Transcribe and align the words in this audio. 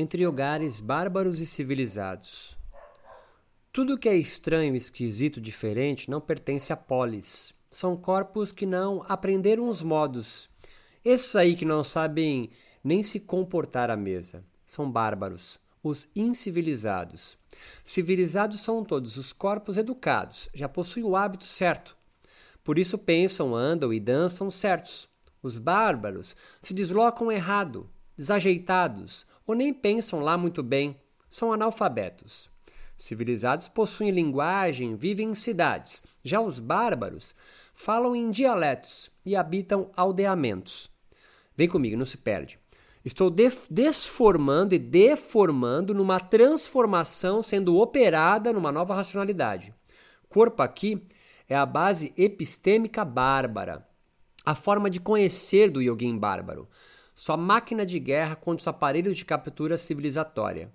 entre 0.00 0.24
lugares 0.24 0.80
bárbaros 0.80 1.40
e 1.40 1.46
civilizados. 1.46 2.56
Tudo 3.70 3.98
que 3.98 4.08
é 4.08 4.16
estranho, 4.16 4.74
esquisito, 4.74 5.40
diferente 5.40 6.10
não 6.10 6.22
pertence 6.22 6.72
à 6.72 6.76
polis. 6.76 7.52
São 7.70 7.96
corpos 7.96 8.50
que 8.50 8.64
não 8.64 9.04
aprenderam 9.06 9.68
os 9.68 9.82
modos. 9.82 10.48
Esses 11.04 11.36
aí 11.36 11.54
que 11.54 11.66
não 11.66 11.84
sabem 11.84 12.50
nem 12.82 13.02
se 13.02 13.20
comportar 13.20 13.90
à 13.90 13.96
mesa. 13.96 14.42
São 14.64 14.90
bárbaros, 14.90 15.60
os 15.82 16.08
incivilizados. 16.16 17.36
Civilizados 17.84 18.60
são 18.60 18.82
todos 18.82 19.18
os 19.18 19.34
corpos 19.34 19.76
educados, 19.76 20.48
já 20.54 20.68
possuem 20.68 21.04
o 21.04 21.14
hábito 21.14 21.44
certo. 21.44 21.94
Por 22.64 22.78
isso 22.78 22.96
pensam, 22.96 23.54
andam 23.54 23.92
e 23.92 24.00
dançam 24.00 24.50
certos. 24.50 25.08
Os 25.42 25.58
bárbaros 25.58 26.34
se 26.62 26.72
deslocam 26.72 27.30
errado, 27.30 27.88
desajeitados, 28.16 29.26
ou 29.50 29.56
nem 29.56 29.74
pensam 29.74 30.20
lá 30.20 30.38
muito 30.38 30.62
bem, 30.62 30.96
são 31.28 31.52
analfabetos. 31.52 32.48
Civilizados 32.96 33.68
possuem 33.68 34.10
linguagem, 34.10 34.94
vivem 34.94 35.30
em 35.30 35.34
cidades. 35.34 36.02
Já 36.22 36.40
os 36.40 36.60
bárbaros 36.60 37.34
falam 37.74 38.14
em 38.14 38.30
dialetos 38.30 39.10
e 39.24 39.34
habitam 39.34 39.90
aldeamentos. 39.96 40.88
Vem 41.56 41.68
comigo, 41.68 41.96
não 41.96 42.04
se 42.04 42.16
perde. 42.16 42.58
Estou 43.04 43.28
desformando 43.70 44.74
e 44.74 44.78
deformando 44.78 45.94
numa 45.94 46.20
transformação 46.20 47.42
sendo 47.42 47.78
operada 47.78 48.52
numa 48.52 48.70
nova 48.70 48.94
racionalidade. 48.94 49.74
Corpo 50.28 50.62
aqui 50.62 51.02
é 51.48 51.56
a 51.56 51.66
base 51.66 52.12
epistêmica 52.16 53.04
bárbara, 53.04 53.84
a 54.44 54.54
forma 54.54 54.88
de 54.88 55.00
conhecer 55.00 55.70
do 55.70 55.82
yogin 55.82 56.16
bárbaro 56.16 56.68
sua 57.20 57.36
máquina 57.36 57.84
de 57.84 57.98
guerra 57.98 58.34
contra 58.34 58.62
os 58.62 58.66
aparelhos 58.66 59.18
de 59.18 59.26
captura 59.26 59.76
civilizatória. 59.76 60.72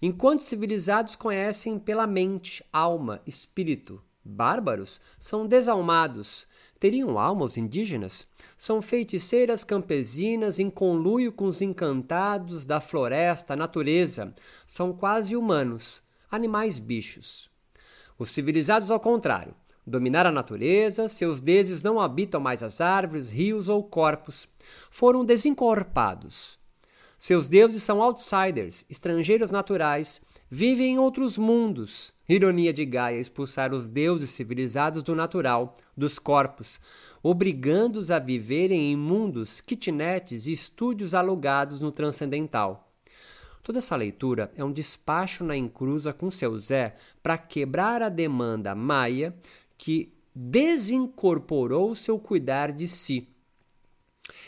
Enquanto 0.00 0.44
civilizados 0.44 1.16
conhecem 1.16 1.76
pela 1.76 2.06
mente, 2.06 2.64
alma, 2.72 3.20
espírito, 3.26 4.00
bárbaros 4.24 5.00
são 5.18 5.44
desalmados. 5.44 6.46
Teriam 6.78 7.18
alma 7.18 7.44
os 7.44 7.56
indígenas? 7.56 8.28
São 8.56 8.80
feiticeiras 8.80 9.64
campesinas 9.64 10.60
em 10.60 10.70
conluio 10.70 11.32
com 11.32 11.46
os 11.46 11.60
encantados 11.60 12.64
da 12.64 12.80
floresta, 12.80 13.56
natureza. 13.56 14.32
São 14.68 14.92
quase 14.92 15.34
humanos, 15.34 16.00
animais 16.30 16.78
bichos. 16.78 17.50
Os 18.16 18.30
civilizados, 18.30 18.88
ao 18.88 19.00
contrário, 19.00 19.52
dominar 19.86 20.26
a 20.26 20.32
natureza, 20.32 21.08
seus 21.08 21.40
deuses 21.40 21.82
não 21.82 22.00
habitam 22.00 22.40
mais 22.40 22.62
as 22.62 22.80
árvores, 22.80 23.30
rios 23.30 23.68
ou 23.68 23.82
corpos. 23.82 24.48
Foram 24.90 25.24
desencorpados. 25.24 26.58
Seus 27.18 27.48
deuses 27.48 27.82
são 27.82 28.02
outsiders, 28.02 28.84
estrangeiros 28.90 29.50
naturais, 29.50 30.20
vivem 30.50 30.94
em 30.94 30.98
outros 30.98 31.38
mundos. 31.38 32.12
Ironia 32.28 32.72
de 32.72 32.84
Gaia 32.84 33.18
expulsar 33.18 33.72
os 33.72 33.88
deuses 33.88 34.30
civilizados 34.30 35.02
do 35.02 35.14
natural, 35.14 35.74
dos 35.96 36.18
corpos, 36.18 36.80
obrigando-os 37.22 38.10
a 38.10 38.18
viverem 38.18 38.92
em 38.92 38.96
mundos, 38.96 39.60
kitnets 39.60 40.46
e 40.46 40.52
estúdios 40.52 41.14
alugados 41.14 41.80
no 41.80 41.92
transcendental. 41.92 42.88
Toda 43.62 43.78
essa 43.78 43.94
leitura 43.94 44.50
é 44.56 44.64
um 44.64 44.72
despacho 44.72 45.44
na 45.44 45.56
encruza 45.56 46.12
com 46.12 46.30
seu 46.30 46.58
Zé 46.58 46.96
para 47.22 47.38
quebrar 47.38 48.02
a 48.02 48.08
demanda 48.08 48.74
maia 48.74 49.32
que 49.82 50.12
desincorporou 50.32 51.92
seu 51.92 52.16
cuidar 52.16 52.70
de 52.70 52.86
si. 52.86 53.28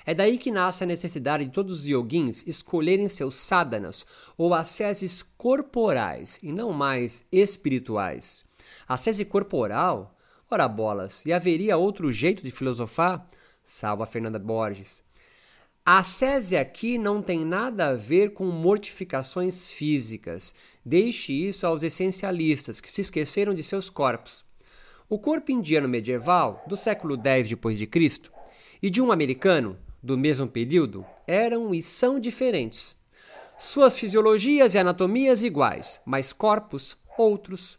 É 0.06 0.14
daí 0.14 0.38
que 0.38 0.52
nasce 0.52 0.84
a 0.84 0.86
necessidade 0.86 1.44
de 1.44 1.50
todos 1.50 1.80
os 1.80 1.86
yogins 1.88 2.44
escolherem 2.46 3.08
seus 3.08 3.34
sadhanas 3.34 4.06
ou 4.38 4.54
asceses 4.54 5.24
corporais 5.36 6.38
e 6.40 6.52
não 6.52 6.72
mais 6.72 7.24
espirituais. 7.32 8.44
A 8.86 8.96
sese 8.96 9.24
corporal? 9.24 10.16
Ora 10.48 10.68
bolas, 10.68 11.26
e 11.26 11.32
haveria 11.32 11.76
outro 11.76 12.12
jeito 12.12 12.40
de 12.40 12.52
filosofar? 12.52 13.28
Salva 13.64 14.06
Fernanda 14.06 14.38
Borges. 14.38 15.02
A 15.84 16.04
sese 16.04 16.56
aqui 16.56 16.96
não 16.96 17.20
tem 17.20 17.44
nada 17.44 17.88
a 17.88 17.96
ver 17.96 18.34
com 18.34 18.44
mortificações 18.44 19.66
físicas. 19.66 20.54
Deixe 20.84 21.32
isso 21.32 21.66
aos 21.66 21.82
essencialistas 21.82 22.80
que 22.80 22.88
se 22.88 23.00
esqueceram 23.00 23.52
de 23.52 23.64
seus 23.64 23.90
corpos. 23.90 24.44
O 25.08 25.18
corpo 25.18 25.52
indiano 25.52 25.88
medieval, 25.88 26.64
do 26.66 26.76
século 26.76 27.14
X 27.14 27.48
d.C., 27.48 28.30
e 28.82 28.88
de 28.88 29.02
um 29.02 29.12
americano, 29.12 29.78
do 30.02 30.16
mesmo 30.16 30.46
período, 30.46 31.04
eram 31.26 31.74
e 31.74 31.82
são 31.82 32.18
diferentes. 32.18 32.96
Suas 33.58 33.96
fisiologias 33.96 34.74
e 34.74 34.78
anatomias 34.78 35.42
iguais, 35.42 36.00
mas 36.04 36.32
corpos 36.32 36.96
outros. 37.18 37.78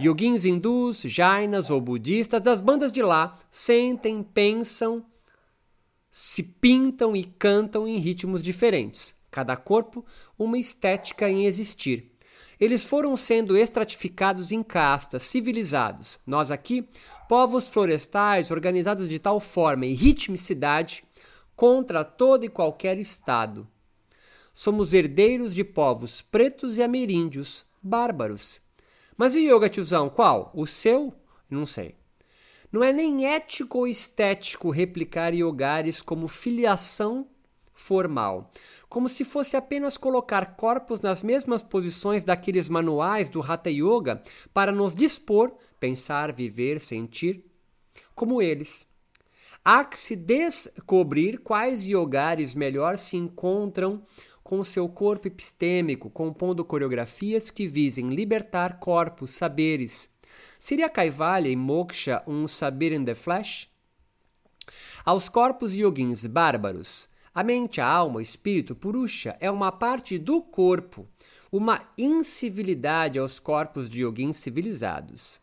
Yogins 0.00 0.44
hindus, 0.44 1.02
jainas 1.02 1.70
ou 1.70 1.80
budistas 1.80 2.40
das 2.40 2.60
bandas 2.60 2.92
de 2.92 3.02
lá 3.02 3.36
sentem, 3.50 4.22
pensam, 4.22 5.04
se 6.10 6.42
pintam 6.42 7.14
e 7.14 7.24
cantam 7.24 7.86
em 7.86 7.98
ritmos 7.98 8.42
diferentes. 8.42 9.14
Cada 9.30 9.56
corpo 9.56 10.04
uma 10.38 10.58
estética 10.58 11.28
em 11.28 11.46
existir. 11.46 12.07
Eles 12.60 12.82
foram 12.82 13.16
sendo 13.16 13.56
estratificados 13.56 14.50
em 14.50 14.62
castas, 14.62 15.22
civilizados. 15.22 16.18
Nós 16.26 16.50
aqui, 16.50 16.88
povos 17.28 17.68
florestais 17.68 18.50
organizados 18.50 19.08
de 19.08 19.18
tal 19.18 19.38
forma 19.38 19.86
e 19.86 19.94
ritmicidade 19.94 21.04
contra 21.54 22.04
todo 22.04 22.44
e 22.44 22.48
qualquer 22.48 22.98
Estado. 22.98 23.66
Somos 24.52 24.92
herdeiros 24.92 25.54
de 25.54 25.62
povos 25.62 26.20
pretos 26.20 26.78
e 26.78 26.82
ameríndios, 26.82 27.64
bárbaros. 27.80 28.60
Mas 29.16 29.34
o 29.34 29.38
yoga, 29.38 29.68
tiozão, 29.68 30.08
qual? 30.10 30.50
O 30.52 30.66
seu? 30.66 31.14
Não 31.48 31.64
sei. 31.64 31.94
Não 32.70 32.82
é 32.82 32.92
nem 32.92 33.26
ético 33.26 33.78
ou 33.78 33.86
estético 33.86 34.70
replicar 34.70 35.32
yogares 35.32 36.02
como 36.02 36.28
filiação 36.28 37.26
formal, 37.78 38.50
como 38.88 39.08
se 39.08 39.24
fosse 39.24 39.56
apenas 39.56 39.96
colocar 39.96 40.56
corpos 40.56 41.00
nas 41.00 41.22
mesmas 41.22 41.62
posições 41.62 42.24
daqueles 42.24 42.68
manuais 42.68 43.30
do 43.30 43.40
Hatha 43.40 43.70
Yoga 43.70 44.20
para 44.52 44.72
nos 44.72 44.94
dispor, 44.94 45.54
pensar, 45.78 46.32
viver, 46.32 46.80
sentir 46.80 47.44
como 48.14 48.42
eles. 48.42 48.86
Há 49.64 49.84
que 49.84 49.98
se 49.98 50.16
descobrir 50.16 51.38
quais 51.38 51.86
yogares 51.86 52.54
melhor 52.54 52.98
se 52.98 53.16
encontram 53.16 54.02
com 54.42 54.64
seu 54.64 54.88
corpo 54.88 55.28
epistêmico, 55.28 56.10
compondo 56.10 56.64
coreografias 56.64 57.50
que 57.50 57.66
visem 57.66 58.08
libertar 58.08 58.78
corpos, 58.80 59.30
saberes. 59.32 60.08
Seria 60.58 60.88
Kaivalya 60.88 61.48
e 61.48 61.56
Moksha 61.56 62.22
um 62.26 62.48
saber 62.48 62.92
in 62.92 63.04
the 63.04 63.14
flesh? 63.14 63.68
Aos 65.04 65.28
corpos 65.28 65.74
yogins 65.74 66.26
bárbaros, 66.26 67.08
a 67.38 67.44
mente, 67.44 67.80
a 67.80 67.86
alma, 67.86 68.16
o 68.16 68.20
espírito, 68.20 68.74
purusha, 68.74 69.36
é 69.38 69.48
uma 69.48 69.70
parte 69.70 70.18
do 70.18 70.42
corpo, 70.42 71.06
uma 71.52 71.88
incivilidade 71.96 73.16
aos 73.16 73.38
corpos 73.38 73.88
de 73.88 74.02
yoguins 74.02 74.38
civilizados. 74.38 75.38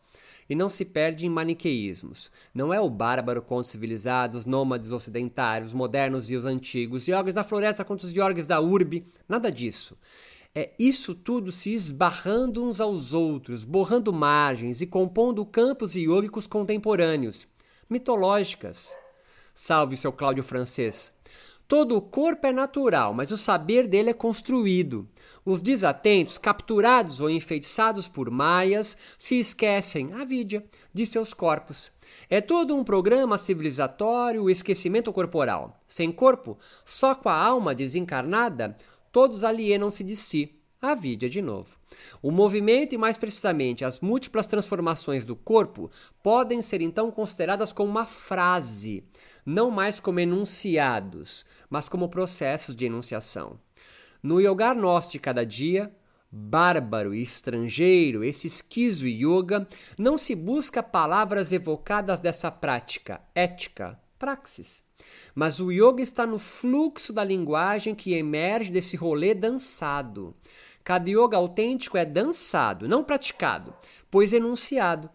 E 0.46 0.54
não 0.54 0.68
se 0.68 0.84
perde 0.84 1.24
em 1.24 1.30
maniqueísmos. 1.30 2.30
Não 2.54 2.70
é 2.70 2.78
o 2.78 2.90
bárbaro 2.90 3.40
contra 3.40 3.62
os 3.62 3.66
civilizados, 3.68 4.44
nômades 4.44 4.90
ocidentários, 4.90 5.72
modernos 5.72 6.30
e 6.30 6.36
os 6.36 6.44
antigos, 6.44 7.08
yogis 7.08 7.36
da 7.36 7.42
floresta 7.42 7.82
contra 7.82 8.06
os 8.06 8.12
yogis 8.12 8.46
da 8.46 8.60
urbe, 8.60 9.06
nada 9.26 9.50
disso. 9.50 9.96
É 10.54 10.74
isso 10.78 11.14
tudo 11.14 11.50
se 11.50 11.72
esbarrando 11.72 12.62
uns 12.62 12.78
aos 12.78 13.14
outros, 13.14 13.64
borrando 13.64 14.12
margens 14.12 14.82
e 14.82 14.86
compondo 14.86 15.46
campos 15.46 15.96
iógicos 15.96 16.46
contemporâneos, 16.46 17.48
mitológicas. 17.88 18.94
Salve 19.54 19.96
seu 19.96 20.12
Cláudio 20.12 20.44
Francês. 20.44 21.16
Todo 21.68 21.96
o 21.96 22.00
corpo 22.00 22.46
é 22.46 22.52
natural, 22.52 23.12
mas 23.12 23.32
o 23.32 23.36
saber 23.36 23.88
dele 23.88 24.10
é 24.10 24.14
construído. 24.14 25.08
Os 25.44 25.60
desatentos, 25.60 26.38
capturados 26.38 27.18
ou 27.18 27.28
enfeitiçados 27.28 28.08
por 28.08 28.30
maias, 28.30 28.96
se 29.18 29.40
esquecem, 29.40 30.12
a 30.12 30.24
vidya, 30.24 30.64
de 30.94 31.04
seus 31.04 31.34
corpos. 31.34 31.90
É 32.30 32.40
todo 32.40 32.76
um 32.76 32.84
programa 32.84 33.36
civilizatório 33.36 34.44
o 34.44 34.50
esquecimento 34.50 35.12
corporal. 35.12 35.82
Sem 35.88 36.12
corpo, 36.12 36.56
só 36.84 37.16
com 37.16 37.28
a 37.28 37.36
alma 37.36 37.74
desencarnada, 37.74 38.76
todos 39.10 39.42
alienam-se 39.42 40.04
de 40.04 40.14
si. 40.14 40.56
A 40.80 40.94
vidya 40.94 41.28
de 41.28 41.40
novo. 41.40 41.74
O 42.20 42.30
movimento 42.30 42.94
e, 42.94 42.98
mais 42.98 43.16
precisamente, 43.16 43.84
as 43.84 44.00
múltiplas 44.00 44.46
transformações 44.46 45.24
do 45.24 45.34
corpo 45.34 45.90
podem 46.22 46.60
ser 46.60 46.82
então 46.82 47.10
consideradas 47.10 47.72
como 47.72 47.90
uma 47.90 48.06
frase, 48.06 49.02
não 49.44 49.70
mais 49.70 49.98
como 49.98 50.20
enunciados, 50.20 51.46
mas 51.70 51.88
como 51.88 52.10
processos 52.10 52.76
de 52.76 52.84
enunciação. 52.84 53.58
No 54.22 54.38
yoga 54.38 54.74
nosso 54.74 55.12
de 55.12 55.18
cada 55.18 55.46
dia, 55.46 55.94
bárbaro 56.30 57.14
e 57.14 57.22
estrangeiro, 57.22 58.22
esse 58.22 58.46
esquizo 58.46 59.06
yoga, 59.06 59.66
não 59.98 60.18
se 60.18 60.34
busca 60.34 60.82
palavras 60.82 61.52
evocadas 61.52 62.20
dessa 62.20 62.50
prática, 62.50 63.22
ética, 63.34 63.98
praxis. 64.18 64.85
Mas 65.34 65.60
o 65.60 65.70
yoga 65.70 66.02
está 66.02 66.26
no 66.26 66.38
fluxo 66.38 67.12
da 67.12 67.22
linguagem 67.22 67.94
que 67.94 68.14
emerge 68.14 68.70
desse 68.70 68.96
rolê 68.96 69.34
dançado. 69.34 70.34
Cada 70.82 71.10
yoga 71.10 71.36
autêntico 71.36 71.96
é 71.96 72.04
dançado, 72.04 72.88
não 72.88 73.02
praticado, 73.02 73.74
pois 74.10 74.32
enunciado. 74.32 75.10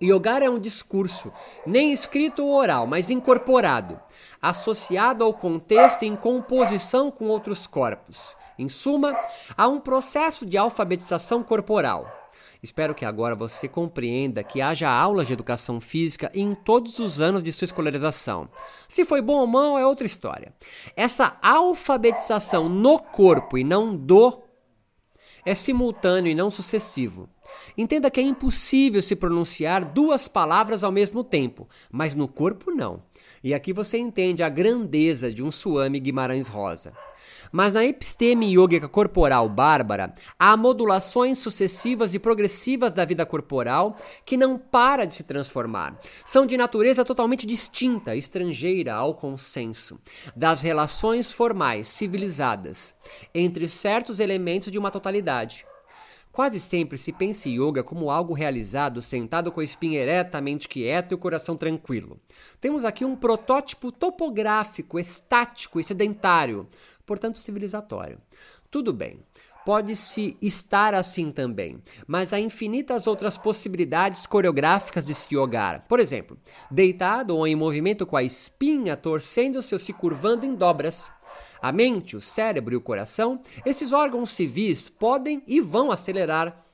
Yogar 0.00 0.42
é 0.42 0.48
um 0.48 0.58
discurso, 0.58 1.32
nem 1.66 1.92
escrito 1.92 2.44
ou 2.44 2.54
oral, 2.54 2.86
mas 2.86 3.10
incorporado, 3.10 4.00
associado 4.40 5.24
ao 5.24 5.34
contexto 5.34 6.04
em 6.04 6.14
composição 6.14 7.10
com 7.10 7.26
outros 7.26 7.66
corpos. 7.66 8.36
Em 8.56 8.68
suma, 8.68 9.16
há 9.56 9.68
um 9.68 9.80
processo 9.80 10.46
de 10.46 10.56
alfabetização 10.56 11.42
corporal. 11.42 12.17
Espero 12.62 12.94
que 12.94 13.04
agora 13.04 13.36
você 13.36 13.68
compreenda 13.68 14.42
que 14.42 14.60
haja 14.60 14.90
aulas 14.90 15.26
de 15.26 15.32
educação 15.32 15.80
física 15.80 16.30
em 16.34 16.54
todos 16.54 16.98
os 16.98 17.20
anos 17.20 17.42
de 17.42 17.52
sua 17.52 17.66
escolarização. 17.66 18.48
Se 18.88 19.04
foi 19.04 19.22
bom 19.22 19.40
ou 19.40 19.46
mal 19.46 19.78
é 19.78 19.86
outra 19.86 20.06
história. 20.06 20.52
Essa 20.96 21.36
alfabetização 21.40 22.68
no 22.68 22.98
corpo 22.98 23.56
e 23.56 23.62
não 23.62 23.96
do 23.96 24.42
é 25.44 25.54
simultâneo 25.54 26.30
e 26.30 26.34
não 26.34 26.50
sucessivo. 26.50 27.28
Entenda 27.76 28.10
que 28.10 28.20
é 28.20 28.22
impossível 28.22 29.00
se 29.00 29.16
pronunciar 29.16 29.84
duas 29.84 30.28
palavras 30.28 30.84
ao 30.84 30.92
mesmo 30.92 31.24
tempo, 31.24 31.66
mas 31.90 32.14
no 32.14 32.28
corpo 32.28 32.70
não. 32.70 33.02
E 33.42 33.54
aqui 33.54 33.72
você 33.72 33.96
entende 33.96 34.42
a 34.42 34.48
grandeza 34.48 35.32
de 35.32 35.42
um 35.42 35.50
Suami 35.50 36.00
Guimarães 36.00 36.48
Rosa. 36.48 36.92
Mas 37.52 37.74
na 37.74 37.84
episteme 37.84 38.52
yógica 38.54 38.88
corporal 38.88 39.48
bárbara, 39.48 40.14
há 40.38 40.56
modulações 40.56 41.38
sucessivas 41.38 42.14
e 42.14 42.18
progressivas 42.18 42.92
da 42.92 43.04
vida 43.04 43.24
corporal 43.24 43.96
que 44.24 44.36
não 44.36 44.58
para 44.58 45.06
de 45.06 45.14
se 45.14 45.24
transformar. 45.24 45.98
São 46.24 46.46
de 46.46 46.56
natureza 46.56 47.04
totalmente 47.04 47.46
distinta, 47.46 48.14
estrangeira 48.14 48.94
ao 48.94 49.14
consenso, 49.14 49.98
das 50.34 50.62
relações 50.62 51.32
formais, 51.32 51.88
civilizadas, 51.88 52.94
entre 53.34 53.68
certos 53.68 54.20
elementos 54.20 54.70
de 54.70 54.78
uma 54.78 54.90
totalidade. 54.90 55.64
Quase 56.38 56.60
sempre 56.60 56.96
se 56.96 57.12
pensa 57.12 57.48
em 57.48 57.60
yoga 57.60 57.82
como 57.82 58.12
algo 58.12 58.32
realizado 58.32 59.02
sentado 59.02 59.50
com 59.50 59.58
a 59.58 59.64
espinha 59.64 59.98
ereta, 59.98 60.38
a 60.38 60.40
mente 60.40 60.68
quieta 60.68 61.12
e 61.12 61.16
o 61.16 61.18
coração 61.18 61.56
tranquilo. 61.56 62.16
Temos 62.60 62.84
aqui 62.84 63.04
um 63.04 63.16
protótipo 63.16 63.90
topográfico, 63.90 65.00
estático 65.00 65.80
e 65.80 65.82
sedentário, 65.82 66.68
portanto 67.04 67.40
civilizatório. 67.40 68.20
Tudo 68.70 68.92
bem. 68.92 69.18
Pode-se 69.66 70.36
estar 70.40 70.94
assim 70.94 71.32
também, 71.32 71.82
mas 72.06 72.32
há 72.32 72.38
infinitas 72.38 73.08
outras 73.08 73.36
possibilidades 73.36 74.24
coreográficas 74.24 75.04
de 75.04 75.14
se 75.14 75.34
yogar. 75.34 75.86
Por 75.88 75.98
exemplo, 75.98 76.38
deitado 76.70 77.36
ou 77.36 77.48
em 77.48 77.56
movimento 77.56 78.06
com 78.06 78.16
a 78.16 78.22
espinha 78.22 78.96
torcendo-se 78.96 79.74
ou 79.74 79.80
se 79.80 79.92
curvando 79.92 80.46
em 80.46 80.54
dobras. 80.54 81.10
A 81.60 81.72
mente, 81.72 82.16
o 82.16 82.20
cérebro 82.20 82.74
e 82.74 82.76
o 82.76 82.80
coração, 82.80 83.40
esses 83.66 83.92
órgãos 83.92 84.30
civis 84.30 84.88
podem 84.88 85.42
e 85.46 85.60
vão 85.60 85.90
acelerar 85.90 86.64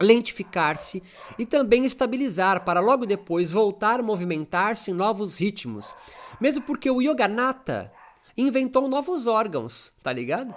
lentificar-se 0.00 1.02
e 1.38 1.46
também 1.46 1.84
estabilizar 1.84 2.64
para 2.64 2.80
logo 2.80 3.06
depois 3.06 3.52
voltar 3.52 4.00
a 4.00 4.02
movimentar-se 4.02 4.90
em 4.90 4.94
novos 4.94 5.38
ritmos. 5.38 5.94
Mesmo 6.40 6.64
porque 6.64 6.90
o 6.90 7.00
Yoganata 7.00 7.92
inventou 8.36 8.88
novos 8.88 9.26
órgãos, 9.26 9.92
tá 10.02 10.12
ligado? 10.12 10.54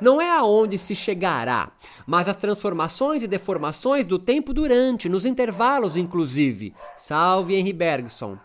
Não 0.00 0.20
é 0.20 0.30
aonde 0.30 0.78
se 0.78 0.94
chegará, 0.94 1.72
mas 2.06 2.28
as 2.28 2.36
transformações 2.36 3.22
e 3.22 3.28
deformações 3.28 4.06
do 4.06 4.18
tempo 4.18 4.52
durante, 4.52 5.08
nos 5.08 5.26
intervalos 5.26 5.96
inclusive. 5.96 6.74
Salve 6.96 7.54
Henry 7.54 7.72
Bergson. 7.72 8.38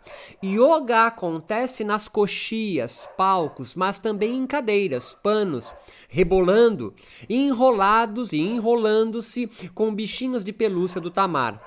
Yoga 0.43 1.07
acontece 1.07 1.83
nas 1.83 2.07
coxias, 2.07 3.09
palcos, 3.17 3.75
mas 3.75 3.99
também 3.99 4.37
em 4.37 4.47
cadeiras, 4.47 5.15
panos, 5.21 5.73
rebolando, 6.09 6.93
enrolados 7.29 8.33
e 8.33 8.39
enrolando-se 8.39 9.47
com 9.73 9.93
bichinhos 9.93 10.43
de 10.43 10.53
pelúcia 10.53 11.01
do 11.01 11.11
tamar. 11.11 11.61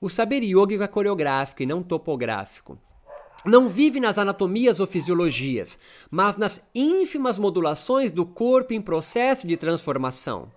O 0.00 0.08
saber 0.08 0.42
yoga 0.42 0.84
é 0.84 0.88
coreográfico 0.88 1.62
e 1.62 1.66
não 1.66 1.82
topográfico 1.82 2.78
não 3.46 3.68
vive 3.68 4.00
nas 4.00 4.18
anatomias 4.18 4.80
ou 4.80 4.86
fisiologias, 4.86 5.78
mas 6.10 6.36
nas 6.36 6.60
ínfimas 6.74 7.38
modulações 7.38 8.10
do 8.10 8.26
corpo 8.26 8.72
em 8.72 8.80
processo 8.80 9.46
de 9.46 9.56
transformação. 9.56 10.50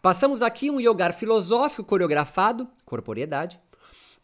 Passamos 0.00 0.40
aqui 0.40 0.70
um 0.70 0.80
yogar 0.80 1.12
filosófico 1.12 1.84
coreografado, 1.84 2.66
corporeidade, 2.86 3.60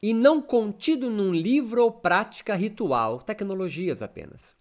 e 0.03 0.15
não 0.15 0.41
contido 0.41 1.11
num 1.11 1.33
livro 1.33 1.83
ou 1.83 1.91
prática 1.91 2.55
ritual, 2.55 3.21
tecnologias 3.21 4.03
apenas. 4.03 4.55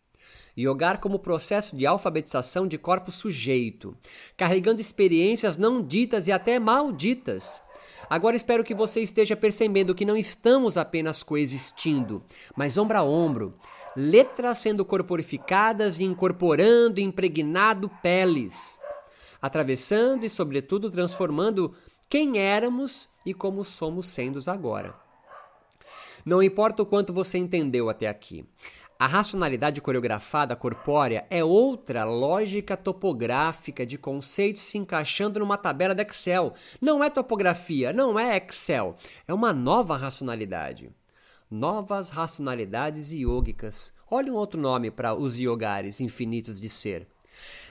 Yogar 0.58 1.00
como 1.00 1.20
processo 1.20 1.76
de 1.76 1.86
alfabetização 1.86 2.68
de 2.68 2.78
corpo 2.78 3.12
sujeito, 3.12 3.96
carregando 4.38 4.80
experiências 4.80 5.58
não 5.58 5.82
ditas 5.82 6.28
e 6.28 6.32
até 6.32 6.60
malditas, 6.60 7.62
Agora 8.10 8.36
espero 8.36 8.64
que 8.64 8.74
você 8.74 9.02
esteja 9.02 9.36
percebendo 9.36 9.96
que 9.96 10.06
não 10.06 10.16
estamos 10.16 10.78
apenas 10.78 11.24
coexistindo, 11.24 12.24
mas 12.56 12.78
ombro 12.78 12.98
a 12.98 13.04
ombro, 13.04 13.56
letras 13.96 14.60
sendo 14.60 14.86
corporificadas 14.86 16.00
e 16.00 16.04
incorporando, 16.04 17.00
impregnado 17.00 17.90
peles, 18.02 18.80
atravessando 19.42 20.26
e, 20.26 20.30
sobretudo, 20.30 20.92
transformando 20.92 21.74
quem 22.10 22.40
éramos 22.40 23.10
e 23.26 23.34
como 23.34 23.64
somos 23.64 24.08
sendo 24.08 24.40
agora. 24.50 24.96
Não 26.24 26.42
importa 26.42 26.82
o 26.82 26.86
quanto 26.86 27.14
você 27.14 27.38
entendeu 27.38 27.90
até 27.90 28.08
aqui. 28.08 28.46
A 28.98 29.08
racionalidade 29.08 29.82
coreografada 29.82 30.56
corpórea 30.56 31.28
é 31.30 31.44
outra 31.44 32.06
lógica 32.06 32.78
topográfica 32.78 33.86
de 33.86 33.98
conceitos 33.98 34.62
se 34.62 34.78
encaixando 34.78 35.38
numa 35.42 35.58
tabela 35.58 35.94
de 35.94 36.02
Excel. 36.02 36.54
Não 36.80 37.04
é 37.04 37.10
topografia, 37.10 37.92
não 37.92 38.18
é 38.18 38.38
Excel. 38.38 38.96
É 39.28 39.34
uma 39.34 39.52
nova 39.52 39.98
racionalidade. 39.98 40.90
Novas 41.52 42.10
racionalidades 42.10 43.12
iógicas. 43.12 43.94
Olha 44.10 44.32
um 44.32 44.36
outro 44.38 44.62
nome 44.62 44.90
para 44.90 45.14
os 45.14 45.38
yogares 45.38 46.00
infinitos 46.00 46.62
de 46.62 46.70
ser. 46.70 47.06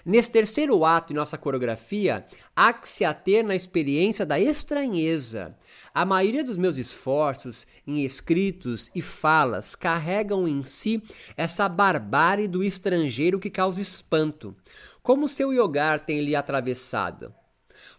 Nesse 0.04 0.30
terceiro 0.30 0.84
ato 0.84 1.12
em 1.12 1.16
nossa 1.16 1.38
coreografia, 1.38 2.26
há 2.54 2.74
que 2.74 2.86
se 2.86 3.06
ater 3.06 3.42
na 3.42 3.56
experiência 3.56 4.26
da 4.26 4.38
estranheza. 4.38 5.56
A 5.94 6.04
maioria 6.04 6.44
dos 6.44 6.58
meus 6.58 6.76
esforços 6.76 7.66
em 7.86 8.04
escritos 8.04 8.90
e 8.94 9.00
falas 9.00 9.74
carregam 9.74 10.46
em 10.46 10.62
si 10.62 11.02
essa 11.38 11.68
barbárie 11.70 12.46
do 12.46 12.62
estrangeiro 12.62 13.40
que 13.40 13.48
causa 13.48 13.80
espanto. 13.80 14.54
Como 15.02 15.28
seu 15.28 15.54
yogar 15.54 16.04
tem 16.04 16.20
lhe 16.20 16.36
atravessado? 16.36 17.34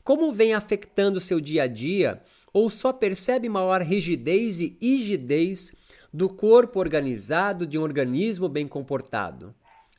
Como 0.04 0.32
vem 0.32 0.54
afetando 0.54 1.20
seu 1.20 1.42
dia 1.42 1.64
a 1.64 1.68
dia? 1.68 2.22
Ou 2.54 2.70
só 2.70 2.94
percebe 2.94 3.50
maior 3.50 3.82
rigidez 3.82 4.60
e 4.62 4.78
rigidez 4.80 5.74
do 6.14 6.30
corpo 6.30 6.80
organizado 6.80 7.66
de 7.66 7.80
um 7.80 7.82
organismo 7.82 8.48
bem 8.48 8.68
comportado? 8.68 9.56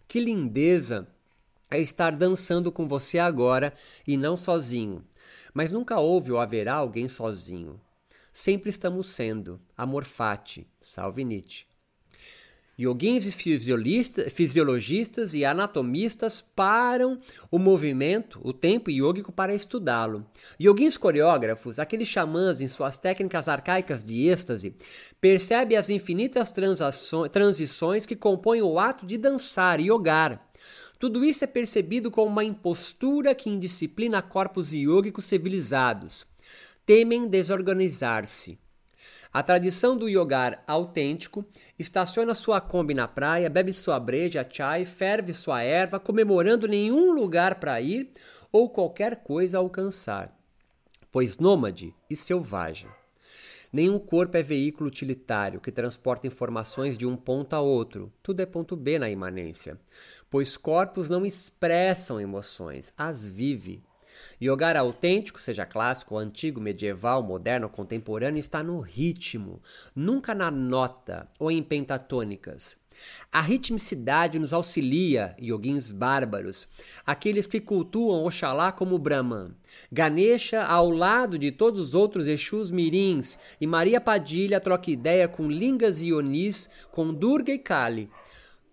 Que 0.07 0.21
lindeza! 0.21 1.09
É 1.71 1.81
estar 1.81 2.17
dançando 2.17 2.71
com 2.71 2.87
você 2.87 3.19
agora 3.19 3.73
e 4.07 4.17
não 4.17 4.37
sozinho. 4.37 5.05
Mas 5.53 5.73
nunca 5.73 5.99
houve 5.99 6.33
ou 6.33 6.39
haverá 6.39 6.75
alguém 6.75 7.09
sozinho. 7.09 7.81
Sempre 8.33 8.71
estamos 8.71 9.09
sendo. 9.09 9.61
Amor 9.77 10.05
fati. 10.05 10.67
Salve 10.81 11.25
Nietzsche. 11.25 11.67
Yoguins 12.79 13.35
fisiologistas 13.35 15.33
e 15.33 15.47
anatomistas 15.47 16.43
param 16.43 17.19
o 17.51 17.59
movimento, 17.59 18.39
o 18.45 18.53
tempo 18.53 18.91
yógico 18.91 19.33
para 19.33 19.55
estudá-lo. 19.55 20.27
Yoguins 20.61 20.99
coreógrafos, 20.99 21.79
aqueles 21.79 22.07
xamãs 22.07 22.61
em 22.61 22.69
suas 22.69 22.99
técnicas 22.99 23.49
arcaicas 23.49 24.05
de 24.05 24.29
êxtase, 24.29 24.77
percebem 25.19 25.79
as 25.79 25.89
infinitas 25.89 26.53
transições 27.33 28.05
que 28.05 28.15
compõem 28.15 28.61
o 28.61 28.79
ato 28.79 29.07
de 29.07 29.17
dançar 29.17 29.81
e 29.81 29.91
yogar. 29.91 30.47
Tudo 30.99 31.25
isso 31.25 31.45
é 31.45 31.47
percebido 31.47 32.11
como 32.11 32.31
uma 32.31 32.45
impostura 32.45 33.35
que 33.35 33.50
indisciplina 33.50 34.23
corpos 34.23 34.73
iógicos 34.73 35.26
civilizados. 35.26 36.26
Temem 36.87 37.26
desorganizar-se. 37.26 38.59
A 39.33 39.43
tradição 39.43 39.97
do 39.97 40.09
yogar 40.09 40.62
autêntico 40.67 41.45
estaciona 41.79 42.35
sua 42.35 42.59
Kombi 42.59 42.95
na 42.95 43.07
praia, 43.07 43.50
bebe 43.50 43.73
sua 43.73 44.00
breja, 44.00 44.47
chai, 44.49 44.87
ferve 44.87 45.35
sua 45.35 45.62
erva, 45.62 46.00
comemorando 46.00 46.67
nenhum 46.67 47.12
lugar 47.12 47.57
para 47.57 47.79
ir 47.81 48.12
ou 48.50 48.71
qualquer 48.71 49.17
coisa 49.17 49.59
alcançar, 49.59 50.35
pois 51.12 51.37
nômade 51.37 51.95
e 52.09 52.17
selvagem. 52.17 52.88
Nenhum 53.73 53.99
corpo 53.99 54.37
é 54.37 54.43
veículo 54.43 54.89
utilitário 54.89 55.61
que 55.61 55.73
transporta 55.73 56.27
informações 56.27 56.97
de 56.97 57.07
um 57.07 57.17
ponto 57.17 57.55
a 57.55 57.61
outro. 57.61 58.13
Tudo 58.23 58.41
é 58.41 58.47
ponto 58.47 58.77
B 58.77 58.99
na 58.99 59.11
imanência. 59.11 59.79
Pois 60.31 60.57
corpos 60.57 61.09
não 61.09 61.25
expressam 61.25 62.21
emoções, 62.21 62.93
as 62.97 63.25
vive. 63.25 63.83
Yoga 64.43 64.79
autêntico, 64.79 65.41
seja 65.41 65.65
clássico, 65.65 66.17
antigo, 66.17 66.61
medieval, 66.61 67.23
moderno, 67.23 67.69
contemporâneo, 67.69 68.41
está 68.41 68.63
no 68.63 68.81
ritmo, 68.81 69.63
nunca 69.95 70.35
na 70.35 70.51
nota 70.51 71.29
ou 71.39 71.51
em 71.51 71.63
pentatônicas. 71.63 72.77
A 73.31 73.41
ritmicidade 73.41 74.39
nos 74.39 74.53
auxilia, 74.53 75.37
yoguins 75.41 75.91
bárbaros, 75.91 76.67
aqueles 77.05 77.47
que 77.47 77.61
cultuam 77.61 78.25
Oxalá 78.25 78.73
como 78.73 78.99
Brahman. 78.99 79.55
Ganesha, 79.93 80.65
ao 80.65 80.91
lado 80.91 81.39
de 81.39 81.53
todos 81.53 81.81
os 81.81 81.95
outros 81.95 82.27
Exus 82.27 82.71
mirins, 82.71 83.39
e 83.61 83.67
Maria 83.67 84.01
Padilha 84.01 84.61
troca 84.61 84.91
ideia 84.91 85.29
com 85.29 85.51
Lingas 85.51 86.01
e 86.01 86.07
Ionis, 86.07 86.71
com 86.91 87.13
Durga 87.13 87.53
e 87.53 87.59
Kali 87.59 88.11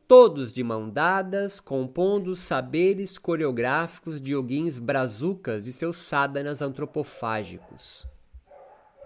todos 0.07 0.53
de 0.53 0.63
mão 0.63 0.89
dadas, 0.89 1.59
compondo 1.59 2.35
saberes 2.35 3.17
coreográficos 3.17 4.21
de 4.21 4.31
yoguins 4.33 4.79
brazucas 4.79 5.67
e 5.67 5.73
seus 5.73 5.97
sadhanas 5.97 6.61
antropofágicos. 6.61 8.07